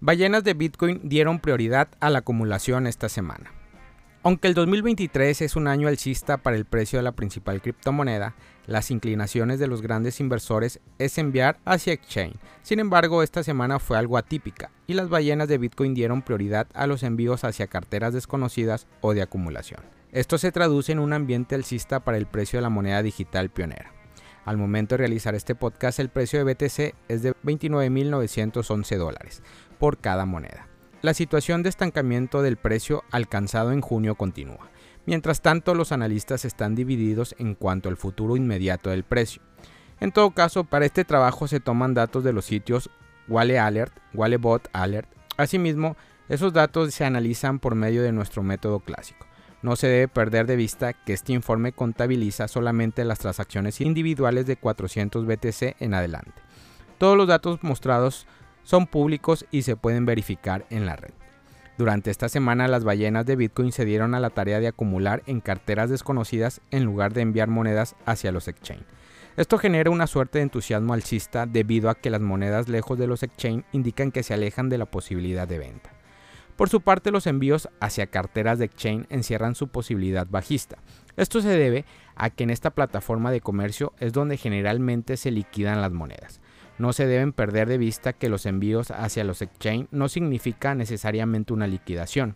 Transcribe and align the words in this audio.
Ballenas 0.00 0.44
de 0.44 0.54
Bitcoin 0.54 1.00
dieron 1.02 1.40
prioridad 1.40 1.88
a 1.98 2.08
la 2.08 2.20
acumulación 2.20 2.86
esta 2.86 3.08
semana. 3.08 3.50
Aunque 4.22 4.46
el 4.46 4.54
2023 4.54 5.42
es 5.42 5.56
un 5.56 5.66
año 5.66 5.88
alcista 5.88 6.36
para 6.36 6.56
el 6.56 6.66
precio 6.66 7.00
de 7.00 7.02
la 7.02 7.12
principal 7.12 7.60
criptomoneda, 7.60 8.36
las 8.68 8.92
inclinaciones 8.92 9.58
de 9.58 9.66
los 9.66 9.82
grandes 9.82 10.20
inversores 10.20 10.78
es 11.00 11.18
enviar 11.18 11.58
hacia 11.64 11.94
exchange. 11.94 12.36
Sin 12.62 12.78
embargo, 12.78 13.24
esta 13.24 13.42
semana 13.42 13.80
fue 13.80 13.98
algo 13.98 14.16
atípica 14.16 14.70
y 14.86 14.94
las 14.94 15.08
ballenas 15.08 15.48
de 15.48 15.58
Bitcoin 15.58 15.94
dieron 15.94 16.22
prioridad 16.22 16.68
a 16.74 16.86
los 16.86 17.02
envíos 17.02 17.42
hacia 17.42 17.66
carteras 17.66 18.14
desconocidas 18.14 18.86
o 19.00 19.14
de 19.14 19.22
acumulación. 19.22 19.80
Esto 20.12 20.38
se 20.38 20.52
traduce 20.52 20.92
en 20.92 21.00
un 21.00 21.12
ambiente 21.12 21.56
alcista 21.56 22.04
para 22.04 22.18
el 22.18 22.26
precio 22.26 22.58
de 22.58 22.62
la 22.62 22.70
moneda 22.70 23.02
digital 23.02 23.50
pionera. 23.50 23.97
Al 24.48 24.56
momento 24.56 24.94
de 24.94 25.00
realizar 25.00 25.34
este 25.34 25.54
podcast, 25.54 25.98
el 25.98 26.08
precio 26.08 26.42
de 26.42 26.54
BTC 26.54 26.94
es 27.08 27.22
de 27.22 27.34
29.911 27.44 28.96
dólares 28.96 29.42
por 29.78 29.98
cada 29.98 30.24
moneda. 30.24 30.68
La 31.02 31.12
situación 31.12 31.62
de 31.62 31.68
estancamiento 31.68 32.40
del 32.40 32.56
precio 32.56 33.04
alcanzado 33.10 33.72
en 33.72 33.82
junio 33.82 34.14
continúa. 34.14 34.70
Mientras 35.04 35.42
tanto, 35.42 35.74
los 35.74 35.92
analistas 35.92 36.46
están 36.46 36.74
divididos 36.74 37.34
en 37.38 37.56
cuanto 37.56 37.90
al 37.90 37.98
futuro 37.98 38.36
inmediato 38.36 38.88
del 38.88 39.04
precio. 39.04 39.42
En 40.00 40.12
todo 40.12 40.30
caso, 40.30 40.64
para 40.64 40.86
este 40.86 41.04
trabajo 41.04 41.46
se 41.46 41.60
toman 41.60 41.92
datos 41.92 42.24
de 42.24 42.32
los 42.32 42.46
sitios 42.46 42.88
Wale 43.28 43.58
Alert, 43.58 43.92
Walebot 44.14 44.70
Alert. 44.72 45.10
Asimismo, 45.36 45.94
esos 46.30 46.54
datos 46.54 46.94
se 46.94 47.04
analizan 47.04 47.58
por 47.58 47.74
medio 47.74 48.02
de 48.02 48.12
nuestro 48.12 48.42
método 48.42 48.80
clásico. 48.80 49.27
No 49.62 49.74
se 49.74 49.88
debe 49.88 50.08
perder 50.08 50.46
de 50.46 50.56
vista 50.56 50.92
que 50.92 51.12
este 51.12 51.32
informe 51.32 51.72
contabiliza 51.72 52.46
solamente 52.46 53.04
las 53.04 53.18
transacciones 53.18 53.80
individuales 53.80 54.46
de 54.46 54.56
400 54.56 55.26
BTC 55.26 55.80
en 55.80 55.94
adelante. 55.94 56.32
Todos 56.98 57.16
los 57.16 57.26
datos 57.26 57.62
mostrados 57.62 58.26
son 58.62 58.86
públicos 58.86 59.46
y 59.50 59.62
se 59.62 59.76
pueden 59.76 60.06
verificar 60.06 60.66
en 60.70 60.86
la 60.86 60.96
red. 60.96 61.12
Durante 61.76 62.10
esta 62.10 62.28
semana 62.28 62.66
las 62.68 62.84
ballenas 62.84 63.24
de 63.24 63.36
Bitcoin 63.36 63.72
se 63.72 63.84
dieron 63.84 64.14
a 64.14 64.20
la 64.20 64.30
tarea 64.30 64.58
de 64.58 64.66
acumular 64.66 65.22
en 65.26 65.40
carteras 65.40 65.90
desconocidas 65.90 66.60
en 66.70 66.84
lugar 66.84 67.12
de 67.12 67.22
enviar 67.22 67.48
monedas 67.48 67.94
hacia 68.04 68.32
los 68.32 68.48
exchange. 68.48 68.84
Esto 69.36 69.58
genera 69.58 69.90
una 69.90 70.08
suerte 70.08 70.38
de 70.38 70.42
entusiasmo 70.42 70.94
alcista 70.94 71.46
debido 71.46 71.90
a 71.90 71.94
que 71.94 72.10
las 72.10 72.20
monedas 72.20 72.68
lejos 72.68 72.98
de 72.98 73.06
los 73.06 73.22
exchange 73.22 73.64
indican 73.70 74.10
que 74.10 74.24
se 74.24 74.34
alejan 74.34 74.68
de 74.68 74.78
la 74.78 74.86
posibilidad 74.86 75.46
de 75.46 75.58
venta. 75.58 75.97
Por 76.58 76.68
su 76.68 76.80
parte, 76.80 77.12
los 77.12 77.28
envíos 77.28 77.68
hacia 77.78 78.08
carteras 78.08 78.58
de 78.58 78.64
exchange 78.64 79.06
encierran 79.10 79.54
su 79.54 79.68
posibilidad 79.68 80.26
bajista. 80.28 80.78
Esto 81.16 81.40
se 81.40 81.50
debe 81.50 81.84
a 82.16 82.30
que 82.30 82.42
en 82.42 82.50
esta 82.50 82.70
plataforma 82.70 83.30
de 83.30 83.40
comercio 83.40 83.92
es 84.00 84.12
donde 84.12 84.36
generalmente 84.36 85.16
se 85.16 85.30
liquidan 85.30 85.80
las 85.80 85.92
monedas. 85.92 86.40
No 86.76 86.92
se 86.92 87.06
deben 87.06 87.32
perder 87.32 87.68
de 87.68 87.78
vista 87.78 88.12
que 88.12 88.28
los 88.28 88.44
envíos 88.44 88.90
hacia 88.90 89.22
los 89.22 89.40
exchange 89.40 89.86
no 89.92 90.08
significa 90.08 90.74
necesariamente 90.74 91.52
una 91.52 91.68
liquidación. 91.68 92.34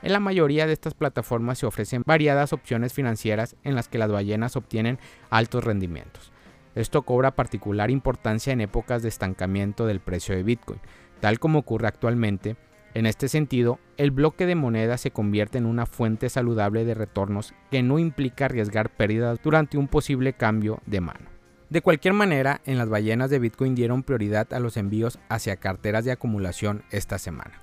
En 0.00 0.12
la 0.12 0.20
mayoría 0.20 0.68
de 0.68 0.72
estas 0.72 0.94
plataformas 0.94 1.58
se 1.58 1.66
ofrecen 1.66 2.04
variadas 2.06 2.52
opciones 2.52 2.92
financieras 2.92 3.56
en 3.64 3.74
las 3.74 3.88
que 3.88 3.98
las 3.98 4.12
ballenas 4.12 4.54
obtienen 4.54 5.00
altos 5.28 5.64
rendimientos. 5.64 6.30
Esto 6.76 7.02
cobra 7.02 7.34
particular 7.34 7.90
importancia 7.90 8.52
en 8.52 8.60
épocas 8.60 9.02
de 9.02 9.08
estancamiento 9.08 9.86
del 9.86 9.98
precio 9.98 10.36
de 10.36 10.44
Bitcoin, 10.44 10.78
tal 11.18 11.40
como 11.40 11.58
ocurre 11.58 11.88
actualmente. 11.88 12.54
En 12.96 13.04
este 13.04 13.28
sentido, 13.28 13.78
el 13.98 14.10
bloque 14.10 14.46
de 14.46 14.54
moneda 14.54 14.96
se 14.96 15.10
convierte 15.10 15.58
en 15.58 15.66
una 15.66 15.84
fuente 15.84 16.30
saludable 16.30 16.86
de 16.86 16.94
retornos 16.94 17.52
que 17.70 17.82
no 17.82 17.98
implica 17.98 18.46
arriesgar 18.46 18.88
pérdidas 18.88 19.38
durante 19.44 19.76
un 19.76 19.86
posible 19.86 20.32
cambio 20.32 20.80
de 20.86 21.02
mano. 21.02 21.28
De 21.68 21.82
cualquier 21.82 22.14
manera, 22.14 22.62
en 22.64 22.78
las 22.78 22.88
ballenas 22.88 23.28
de 23.28 23.38
Bitcoin 23.38 23.74
dieron 23.74 24.02
prioridad 24.02 24.50
a 24.54 24.60
los 24.60 24.78
envíos 24.78 25.18
hacia 25.28 25.56
carteras 25.56 26.06
de 26.06 26.12
acumulación 26.12 26.84
esta 26.90 27.18
semana. 27.18 27.60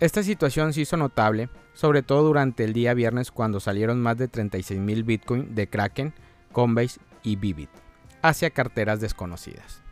Esta 0.00 0.22
situación 0.22 0.74
se 0.74 0.82
hizo 0.82 0.98
notable, 0.98 1.48
sobre 1.72 2.02
todo 2.02 2.24
durante 2.24 2.64
el 2.64 2.74
día 2.74 2.92
viernes 2.92 3.30
cuando 3.30 3.60
salieron 3.60 4.02
más 4.02 4.18
de 4.18 4.30
36.000 4.30 5.02
Bitcoin 5.02 5.54
de 5.54 5.66
Kraken, 5.70 6.12
Coinbase 6.52 7.00
y 7.22 7.36
Bibit 7.36 7.70
hacia 8.20 8.50
carteras 8.50 9.00
desconocidas. 9.00 9.87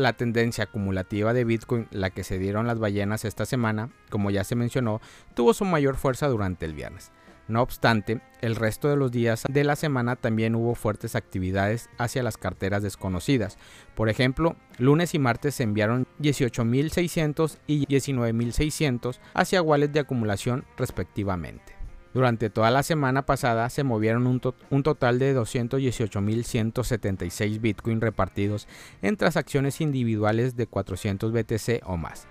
La 0.00 0.14
tendencia 0.14 0.64
acumulativa 0.64 1.34
de 1.34 1.44
Bitcoin, 1.44 1.86
la 1.90 2.08
que 2.08 2.24
se 2.24 2.38
dieron 2.38 2.66
las 2.66 2.78
ballenas 2.78 3.26
esta 3.26 3.44
semana, 3.44 3.90
como 4.08 4.30
ya 4.30 4.44
se 4.44 4.54
mencionó, 4.56 5.02
tuvo 5.34 5.52
su 5.52 5.66
mayor 5.66 5.96
fuerza 5.96 6.26
durante 6.26 6.64
el 6.64 6.72
viernes. 6.72 7.12
No 7.48 7.60
obstante, 7.60 8.22
el 8.40 8.56
resto 8.56 8.88
de 8.88 8.96
los 8.96 9.12
días 9.12 9.44
de 9.46 9.62
la 9.62 9.76
semana 9.76 10.16
también 10.16 10.54
hubo 10.54 10.74
fuertes 10.74 11.16
actividades 11.16 11.90
hacia 11.98 12.22
las 12.22 12.38
carteras 12.38 12.82
desconocidas. 12.82 13.58
Por 13.94 14.08
ejemplo, 14.08 14.56
lunes 14.78 15.14
y 15.14 15.18
martes 15.18 15.56
se 15.56 15.64
enviaron 15.64 16.06
18.600 16.18 17.58
y 17.66 17.84
19.600 17.84 19.18
hacia 19.34 19.60
wallets 19.60 19.92
de 19.92 20.00
acumulación 20.00 20.64
respectivamente. 20.78 21.79
Durante 22.12 22.50
toda 22.50 22.72
la 22.72 22.82
semana 22.82 23.24
pasada 23.24 23.70
se 23.70 23.84
movieron 23.84 24.26
un, 24.26 24.40
total 24.82 25.20
de 25.20 25.36
218.176 25.36 27.60
Bitcoin 27.60 28.00
repartidos 28.00 28.66
en 29.00 29.16
transacciones 29.16 29.80
individuales 29.80 30.56
de 30.56 30.66
400 30.66 31.30
BTC 31.32 31.82
o 31.84 31.96
más. 31.96 32.26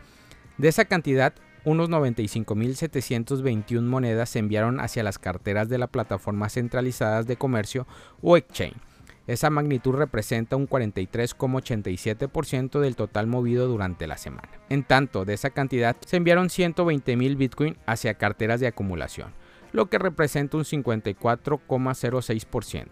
De 0.58 0.68
esa 0.68 0.84
cantidad, 0.84 1.34
unos 1.64 1.90
95.721 1.90 3.82
monedas 3.82 4.30
se 4.30 4.40
enviaron 4.40 4.82
hacia 4.82 5.04
las 5.04 5.18
carteras 5.18 5.70
de 5.70 5.78
la 5.78 5.88
plataforma 5.88 6.50
centralizadas 6.50 7.26
de 7.26 7.38
comercio 7.38 7.88
o 8.22 8.36
exchange. 8.36 8.76
Esa 9.28 9.50
magnitud 9.50 9.94
representa 9.94 10.56
un 10.56 10.68
43,87% 10.68 12.80
del 12.80 12.96
total 12.96 13.28
movido 13.28 13.68
durante 13.68 14.08
la 14.08 14.18
semana. 14.18 14.50
En 14.70 14.84
tanto, 14.84 15.24
de 15.24 15.36
esa 15.36 15.52
cantidad 15.52 15.96
se 16.06 16.18
enviaron 16.18 16.48
120.000 16.48 17.38
Bitcoin 17.38 17.78
hacia 17.86 18.16
carteras 18.16 18.60
de 18.60 18.68
acumulación, 18.68 19.32
lo 19.72 19.90
que 19.90 19.98
representa 19.98 20.58
un 20.58 20.64
54,06%. 20.64 22.88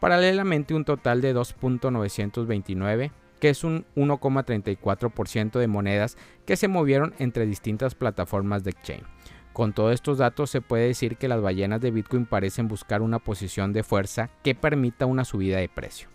Paralelamente, 0.00 0.74
un 0.74 0.84
total 0.84 1.20
de 1.20 1.34
2.929 1.34 3.10
que 3.40 3.48
es 3.48 3.64
un 3.64 3.86
1,34% 3.96 5.58
de 5.58 5.66
monedas 5.66 6.16
que 6.44 6.56
se 6.56 6.68
movieron 6.68 7.14
entre 7.18 7.46
distintas 7.46 7.96
plataformas 7.96 8.62
de 8.62 8.70
exchange. 8.70 9.04
Con 9.52 9.72
todos 9.72 9.94
estos 9.94 10.18
datos 10.18 10.50
se 10.50 10.60
puede 10.60 10.86
decir 10.86 11.16
que 11.16 11.26
las 11.26 11.40
ballenas 11.40 11.80
de 11.80 11.90
Bitcoin 11.90 12.26
parecen 12.26 12.68
buscar 12.68 13.02
una 13.02 13.18
posición 13.18 13.72
de 13.72 13.82
fuerza 13.82 14.30
que 14.44 14.54
permita 14.54 15.06
una 15.06 15.24
subida 15.24 15.58
de 15.58 15.68
precio. 15.68 16.08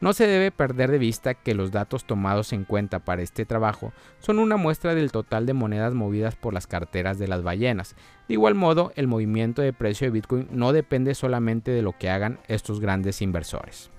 No 0.00 0.12
se 0.12 0.28
debe 0.28 0.52
perder 0.52 0.92
de 0.92 0.98
vista 0.98 1.34
que 1.34 1.54
los 1.54 1.72
datos 1.72 2.04
tomados 2.04 2.52
en 2.52 2.64
cuenta 2.64 3.00
para 3.00 3.22
este 3.22 3.44
trabajo 3.44 3.92
son 4.20 4.38
una 4.38 4.56
muestra 4.56 4.94
del 4.94 5.10
total 5.10 5.44
de 5.44 5.54
monedas 5.54 5.92
movidas 5.92 6.36
por 6.36 6.54
las 6.54 6.68
carteras 6.68 7.18
de 7.18 7.26
las 7.26 7.42
ballenas. 7.42 7.96
De 8.28 8.34
igual 8.34 8.54
modo, 8.54 8.92
el 8.94 9.08
movimiento 9.08 9.60
de 9.60 9.72
precio 9.72 10.06
de 10.06 10.12
Bitcoin 10.12 10.48
no 10.52 10.72
depende 10.72 11.16
solamente 11.16 11.72
de 11.72 11.82
lo 11.82 11.98
que 11.98 12.10
hagan 12.10 12.38
estos 12.46 12.78
grandes 12.78 13.20
inversores. 13.22 13.90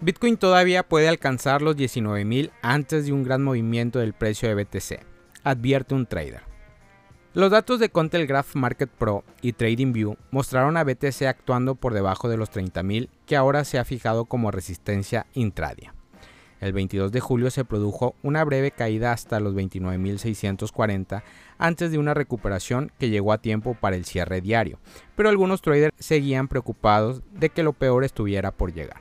Bitcoin 0.00 0.36
todavía 0.36 0.82
puede 0.82 1.08
alcanzar 1.08 1.60
los 1.60 1.76
19.000 1.76 2.50
antes 2.62 3.06
de 3.06 3.12
un 3.12 3.22
gran 3.22 3.42
movimiento 3.42 3.98
del 4.00 4.12
precio 4.12 4.48
de 4.48 4.54
BTC, 4.54 5.00
advierte 5.44 5.94
un 5.94 6.06
trader. 6.06 6.47
Los 7.38 7.52
datos 7.52 7.78
de 7.78 7.88
Contelgraph 7.88 8.56
Market 8.56 8.90
Pro 8.90 9.22
y 9.42 9.52
TradingView 9.52 10.16
mostraron 10.32 10.76
a 10.76 10.82
BTC 10.82 11.22
actuando 11.22 11.76
por 11.76 11.94
debajo 11.94 12.28
de 12.28 12.36
los 12.36 12.50
30.000 12.50 13.10
que 13.26 13.36
ahora 13.36 13.62
se 13.64 13.78
ha 13.78 13.84
fijado 13.84 14.24
como 14.24 14.50
resistencia 14.50 15.24
intradia. 15.34 15.94
El 16.58 16.72
22 16.72 17.12
de 17.12 17.20
julio 17.20 17.52
se 17.52 17.64
produjo 17.64 18.16
una 18.24 18.42
breve 18.42 18.72
caída 18.72 19.12
hasta 19.12 19.38
los 19.38 19.54
29.640 19.54 21.22
antes 21.58 21.92
de 21.92 21.98
una 21.98 22.12
recuperación 22.12 22.90
que 22.98 23.08
llegó 23.08 23.32
a 23.32 23.38
tiempo 23.38 23.76
para 23.80 23.94
el 23.94 24.04
cierre 24.04 24.40
diario, 24.40 24.80
pero 25.14 25.28
algunos 25.28 25.62
traders 25.62 25.94
seguían 25.96 26.48
preocupados 26.48 27.22
de 27.30 27.50
que 27.50 27.62
lo 27.62 27.72
peor 27.72 28.02
estuviera 28.02 28.50
por 28.50 28.72
llegar. 28.72 29.00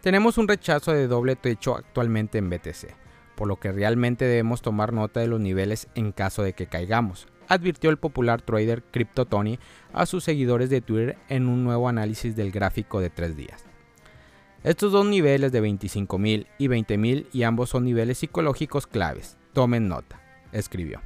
Tenemos 0.00 0.36
un 0.36 0.48
rechazo 0.48 0.90
de 0.90 1.06
doble 1.06 1.36
techo 1.36 1.76
actualmente 1.76 2.38
en 2.38 2.50
BTC, 2.50 2.92
por 3.36 3.46
lo 3.46 3.60
que 3.60 3.70
realmente 3.70 4.24
debemos 4.24 4.62
tomar 4.62 4.92
nota 4.92 5.20
de 5.20 5.28
los 5.28 5.38
niveles 5.38 5.86
en 5.94 6.10
caso 6.10 6.42
de 6.42 6.52
que 6.52 6.66
caigamos, 6.66 7.28
advirtió 7.48 7.90
el 7.90 7.96
popular 7.96 8.42
trader 8.42 8.82
Crypto 8.82 9.26
Tony 9.26 9.58
a 9.92 10.06
sus 10.06 10.24
seguidores 10.24 10.70
de 10.70 10.80
Twitter 10.80 11.18
en 11.28 11.48
un 11.48 11.64
nuevo 11.64 11.88
análisis 11.88 12.36
del 12.36 12.52
gráfico 12.52 13.00
de 13.00 13.10
tres 13.10 13.36
días. 13.36 13.64
Estos 14.64 14.90
dos 14.92 15.06
niveles 15.06 15.52
de 15.52 15.62
25.000 15.62 16.46
y 16.58 16.66
20.000 16.66 17.26
y 17.32 17.42
ambos 17.44 17.70
son 17.70 17.84
niveles 17.84 18.18
psicológicos 18.18 18.86
claves. 18.86 19.36
Tomen 19.52 19.88
nota, 19.88 20.20
escribió. 20.52 21.00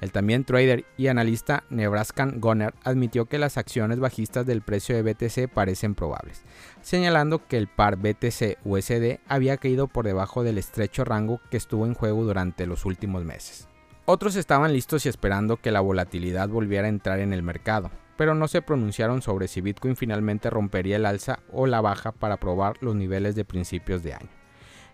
El 0.00 0.12
también 0.12 0.44
trader 0.44 0.84
y 0.96 1.08
analista 1.08 1.64
Nebraskan 1.70 2.40
Gunner 2.40 2.72
admitió 2.84 3.26
que 3.26 3.38
las 3.38 3.58
acciones 3.58 3.98
bajistas 3.98 4.46
del 4.46 4.62
precio 4.62 4.94
de 4.94 5.02
BTC 5.02 5.52
parecen 5.52 5.94
probables, 5.94 6.44
señalando 6.82 7.46
que 7.46 7.56
el 7.56 7.66
par 7.66 7.98
BTC-USD 7.98 9.18
había 9.26 9.56
caído 9.56 9.88
por 9.88 10.06
debajo 10.06 10.44
del 10.44 10.58
estrecho 10.58 11.04
rango 11.04 11.40
que 11.50 11.56
estuvo 11.56 11.84
en 11.84 11.94
juego 11.94 12.24
durante 12.24 12.66
los 12.66 12.84
últimos 12.84 13.24
meses. 13.24 13.68
Otros 14.10 14.36
estaban 14.36 14.72
listos 14.72 15.04
y 15.04 15.10
esperando 15.10 15.58
que 15.58 15.70
la 15.70 15.82
volatilidad 15.82 16.48
volviera 16.48 16.86
a 16.86 16.88
entrar 16.88 17.20
en 17.20 17.34
el 17.34 17.42
mercado. 17.42 17.90
pero 18.16 18.34
no 18.34 18.48
se 18.48 18.62
pronunciaron 18.62 19.20
sobre 19.20 19.48
si 19.48 19.60
Bitcoin 19.60 19.96
finalmente 19.96 20.48
rompería 20.48 20.96
el 20.96 21.04
alza 21.04 21.40
o 21.52 21.66
la 21.66 21.82
baja 21.82 22.10
para 22.10 22.38
probar 22.38 22.76
los 22.80 22.96
niveles 22.96 23.36
de 23.36 23.44
principios 23.44 24.02
de 24.02 24.14
año. 24.14 24.30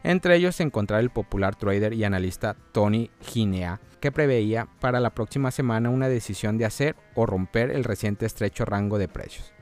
Entre 0.02 0.34
ellos 0.34 0.56
se 0.56 0.64
encontraba 0.64 1.00
el 1.00 1.11
popular 1.11 1.55
trader 1.55 1.94
y 1.94 2.02
analista 2.02 2.56
Tony 2.72 3.11
Ginea, 3.22 3.81
que 4.00 4.12
preveía 4.12 4.66
para 4.81 4.99
la 4.99 5.14
próxima 5.14 5.52
semana 5.52 5.90
una 5.90 6.08
decisión 6.08 6.58
de 6.58 6.66
hacer 6.66 6.96
o 7.14 7.25
romper 7.25 7.70
el 7.70 7.84
reciente 7.84 8.26
estrecho 8.26 8.64
rango 8.64 8.99
de 8.99 9.08
precios. 9.08 9.55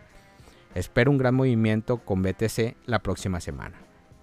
Espero 0.74 1.10
un 1.10 1.18
gran 1.18 1.34
movimiento 1.34 1.98
con 1.98 2.22
BTC 2.22 2.74
la 2.86 3.00
próxima 3.00 3.38
semana. 3.38 3.76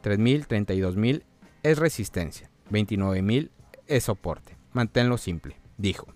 3.000, 0.04 0.48
32.000 0.48 1.24
es 1.62 1.78
resistencia, 1.78 2.50
29.000 2.72 3.52
es 3.88 4.04
soporte. 4.04 4.59
Manténlo 4.74 5.18
simple, 5.18 5.58
dijo. 5.78 6.08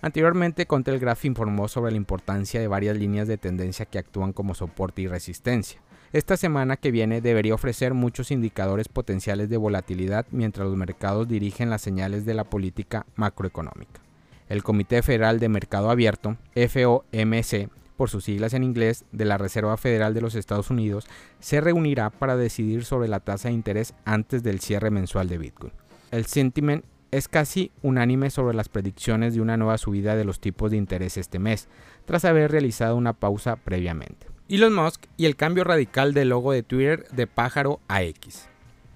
Anteriormente, 0.00 0.66
Contelgraph 0.66 1.24
informó 1.24 1.66
sobre 1.66 1.90
la 1.90 1.96
importancia 1.96 2.60
de 2.60 2.68
varias 2.68 2.96
líneas 2.96 3.26
de 3.26 3.38
tendencia 3.38 3.86
que 3.86 3.98
actúan 3.98 4.32
como 4.32 4.54
soporte 4.54 5.02
y 5.02 5.08
resistencia. 5.08 5.80
Esta 6.12 6.36
semana 6.36 6.76
que 6.76 6.90
viene 6.90 7.20
debería 7.20 7.54
ofrecer 7.54 7.94
muchos 7.94 8.30
indicadores 8.30 8.88
potenciales 8.88 9.50
de 9.50 9.56
volatilidad 9.56 10.26
mientras 10.30 10.66
los 10.66 10.76
mercados 10.76 11.28
dirigen 11.28 11.68
las 11.68 11.82
señales 11.82 12.24
de 12.24 12.34
la 12.34 12.44
política 12.44 13.06
macroeconómica. 13.16 14.00
El 14.48 14.62
Comité 14.62 15.02
Federal 15.02 15.38
de 15.38 15.50
Mercado 15.50 15.90
Abierto, 15.90 16.38
FOMC, 16.54 17.68
por 17.98 18.08
sus 18.08 18.24
siglas 18.24 18.54
en 18.54 18.64
inglés, 18.64 19.04
de 19.12 19.26
la 19.26 19.36
Reserva 19.36 19.76
Federal 19.76 20.14
de 20.14 20.22
los 20.22 20.34
Estados 20.34 20.70
Unidos, 20.70 21.06
se 21.40 21.60
reunirá 21.60 22.08
para 22.08 22.36
decidir 22.36 22.84
sobre 22.84 23.08
la 23.08 23.20
tasa 23.20 23.48
de 23.48 23.54
interés 23.54 23.92
antes 24.06 24.42
del 24.42 24.60
cierre 24.60 24.90
mensual 24.90 25.28
de 25.28 25.36
Bitcoin. 25.36 25.72
El 26.10 26.24
sentiment 26.24 26.84
es 27.10 27.28
casi 27.28 27.70
unánime 27.82 28.30
sobre 28.30 28.56
las 28.56 28.68
predicciones 28.68 29.34
de 29.34 29.40
una 29.40 29.56
nueva 29.56 29.78
subida 29.78 30.16
de 30.16 30.24
los 30.24 30.40
tipos 30.40 30.70
de 30.70 30.76
interés 30.76 31.16
este 31.16 31.38
mes, 31.38 31.68
tras 32.04 32.24
haber 32.24 32.50
realizado 32.50 32.96
una 32.96 33.12
pausa 33.12 33.56
previamente. 33.56 34.26
Elon 34.48 34.74
Musk 34.74 35.04
y 35.16 35.26
el 35.26 35.36
cambio 35.36 35.64
radical 35.64 36.14
del 36.14 36.30
logo 36.30 36.52
de 36.52 36.62
Twitter 36.62 37.06
de 37.10 37.26
pájaro 37.26 37.80
a 37.88 38.02
X. 38.02 38.48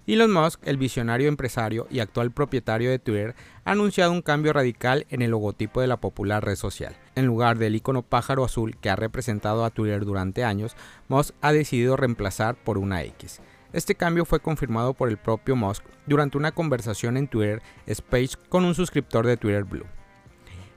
Elon 0.07 0.33
Musk, 0.33 0.61
el 0.67 0.79
visionario 0.79 1.29
empresario 1.29 1.87
y 1.89 2.01
actual 2.01 2.33
propietario 2.33 2.91
de 2.91 2.99
Twitter, 2.99 3.37
ha 3.65 3.71
anunciado 3.71 4.11
un 4.11 4.23
cambio 4.23 4.53
radical 4.53 5.07
en 5.11 5.23
el 5.23 5.31
logotipo 5.31 5.81
de 5.81 5.87
la 5.87 5.99
popular 5.99 6.45
red 6.45 6.57
social. 6.57 6.97
En 7.15 7.27
lugar 7.27 7.57
del 7.57 7.77
icono 7.77 8.03
pájaro 8.03 8.45
azul 8.45 8.77
que 8.79 8.91
ha 8.91 8.97
representado 8.97 9.65
a 9.65 9.71
Twitter 9.71 10.05
durante 10.05 10.43
años, 10.43 10.75
Musk 11.09 11.35
ha 11.41 11.53
decidido 11.53 11.97
reemplazar 11.97 12.57
por 12.57 12.79
una 12.79 13.05
X. 13.05 13.41
Este 13.73 13.95
cambio 13.95 14.25
fue 14.25 14.41
confirmado 14.41 14.93
por 14.93 15.09
el 15.09 15.17
propio 15.17 15.57
Musk 15.57 15.83
durante 16.07 16.37
una 16.37 16.53
conversación 16.53 17.17
en 17.17 17.27
Twitter 17.27 17.63
Space 17.87 18.37
con 18.49 18.65
un 18.65 18.75
suscriptor 18.75 19.27
de 19.27 19.37
Twitter 19.39 19.65
Blue. 19.65 19.87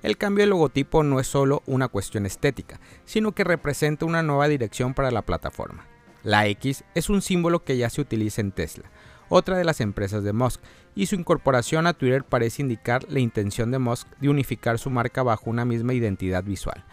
El 0.01 0.17
cambio 0.17 0.43
de 0.43 0.49
logotipo 0.49 1.03
no 1.03 1.19
es 1.19 1.27
solo 1.27 1.61
una 1.65 1.87
cuestión 1.87 2.25
estética, 2.25 2.79
sino 3.05 3.33
que 3.33 3.43
representa 3.43 4.05
una 4.05 4.23
nueva 4.23 4.47
dirección 4.47 4.93
para 4.93 5.11
la 5.11 5.23
plataforma. 5.23 5.85
La 6.23 6.47
X 6.47 6.83
es 6.93 7.09
un 7.09 7.21
símbolo 7.21 7.63
que 7.63 7.77
ya 7.77 7.89
se 7.89 8.01
utiliza 8.01 8.41
en 8.41 8.51
Tesla, 8.51 8.89
otra 9.29 9.57
de 9.57 9.65
las 9.65 9.81
empresas 9.81 10.23
de 10.23 10.33
Musk, 10.33 10.61
y 10.95 11.07
su 11.07 11.15
incorporación 11.15 11.87
a 11.87 11.93
Twitter 11.93 12.23
parece 12.23 12.61
indicar 12.61 13.05
la 13.09 13.19
intención 13.19 13.71
de 13.71 13.79
Musk 13.79 14.07
de 14.19 14.29
unificar 14.29 14.79
su 14.79 14.89
marca 14.89 15.23
bajo 15.23 15.49
una 15.49 15.65
misma 15.65 15.93
identidad 15.93 16.43
visual. 16.43 16.85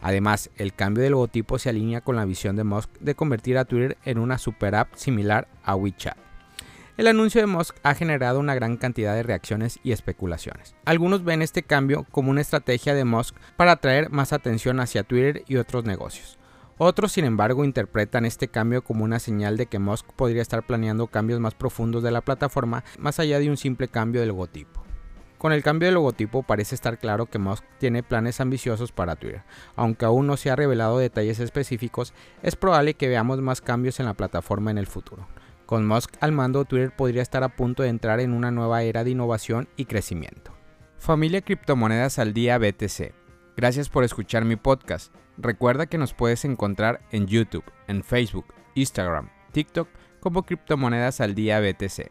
Además, 0.00 0.50
el 0.56 0.74
cambio 0.74 1.02
de 1.02 1.10
logotipo 1.10 1.58
se 1.58 1.68
alinea 1.68 2.00
con 2.00 2.16
la 2.16 2.24
visión 2.24 2.56
de 2.56 2.64
Musk 2.64 2.90
de 3.00 3.14
convertir 3.14 3.58
a 3.58 3.64
Twitter 3.64 3.96
en 4.04 4.18
una 4.18 4.38
super 4.38 4.74
app 4.74 4.94
similar 4.94 5.48
a 5.64 5.74
WeChat. 5.74 6.16
El 6.96 7.06
anuncio 7.06 7.40
de 7.40 7.46
Musk 7.46 7.76
ha 7.84 7.94
generado 7.94 8.40
una 8.40 8.56
gran 8.56 8.76
cantidad 8.76 9.14
de 9.14 9.22
reacciones 9.22 9.78
y 9.84 9.92
especulaciones. 9.92 10.74
Algunos 10.84 11.22
ven 11.22 11.42
este 11.42 11.62
cambio 11.62 12.04
como 12.10 12.32
una 12.32 12.40
estrategia 12.40 12.92
de 12.92 13.04
Musk 13.04 13.36
para 13.56 13.72
atraer 13.72 14.10
más 14.10 14.32
atención 14.32 14.80
hacia 14.80 15.04
Twitter 15.04 15.44
y 15.46 15.56
otros 15.56 15.84
negocios. 15.84 16.38
Otros, 16.76 17.12
sin 17.12 17.24
embargo, 17.24 17.64
interpretan 17.64 18.24
este 18.24 18.48
cambio 18.48 18.82
como 18.82 19.04
una 19.04 19.20
señal 19.20 19.56
de 19.56 19.66
que 19.66 19.78
Musk 19.78 20.06
podría 20.14 20.42
estar 20.42 20.64
planeando 20.64 21.06
cambios 21.06 21.38
más 21.38 21.54
profundos 21.54 22.02
de 22.02 22.10
la 22.10 22.20
plataforma, 22.20 22.82
más 22.98 23.20
allá 23.20 23.38
de 23.38 23.50
un 23.50 23.56
simple 23.56 23.88
cambio 23.88 24.20
de 24.20 24.26
logotipo. 24.26 24.87
Con 25.38 25.52
el 25.52 25.62
cambio 25.62 25.86
de 25.88 25.94
logotipo 25.94 26.42
parece 26.42 26.74
estar 26.74 26.98
claro 26.98 27.26
que 27.26 27.38
Musk 27.38 27.64
tiene 27.78 28.02
planes 28.02 28.40
ambiciosos 28.40 28.90
para 28.90 29.14
Twitter. 29.14 29.44
Aunque 29.76 30.04
aún 30.04 30.26
no 30.26 30.36
se 30.36 30.50
ha 30.50 30.56
revelado 30.56 30.98
detalles 30.98 31.38
específicos, 31.38 32.12
es 32.42 32.56
probable 32.56 32.94
que 32.94 33.06
veamos 33.06 33.40
más 33.40 33.60
cambios 33.60 34.00
en 34.00 34.06
la 34.06 34.14
plataforma 34.14 34.72
en 34.72 34.78
el 34.78 34.88
futuro. 34.88 35.28
Con 35.64 35.86
Musk 35.86 36.16
al 36.20 36.32
mando, 36.32 36.64
Twitter 36.64 36.90
podría 36.94 37.22
estar 37.22 37.44
a 37.44 37.54
punto 37.54 37.84
de 37.84 37.88
entrar 37.88 38.18
en 38.18 38.32
una 38.32 38.50
nueva 38.50 38.82
era 38.82 39.04
de 39.04 39.10
innovación 39.10 39.68
y 39.76 39.84
crecimiento. 39.84 40.52
Familia 40.98 41.42
Criptomonedas 41.42 42.18
al 42.18 42.34
Día 42.34 42.58
BTC. 42.58 43.14
Gracias 43.56 43.88
por 43.88 44.02
escuchar 44.02 44.44
mi 44.44 44.56
podcast. 44.56 45.14
Recuerda 45.36 45.86
que 45.86 45.98
nos 45.98 46.14
puedes 46.14 46.44
encontrar 46.44 47.00
en 47.12 47.28
YouTube, 47.28 47.64
en 47.86 48.02
Facebook, 48.02 48.46
Instagram, 48.74 49.30
TikTok 49.52 49.88
como 50.18 50.42
Criptomonedas 50.42 51.20
al 51.20 51.36
Día 51.36 51.60
BTC. 51.60 52.10